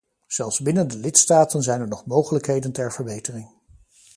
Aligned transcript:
Zelfs 0.27 0.59
binnen 0.59 0.87
de 0.87 0.97
lidstaten 0.97 1.63
zijn 1.63 1.81
er 1.81 1.87
nog 1.87 2.05
mogelijkheden 2.05 2.71
ter 2.71 2.91
verbetering. 2.91 3.51